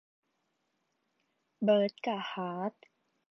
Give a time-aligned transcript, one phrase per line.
[1.61, 2.73] เบิร์ดกะฮาร์ท